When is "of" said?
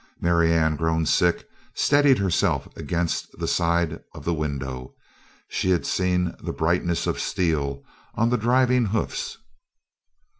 4.15-4.25, 7.05-7.19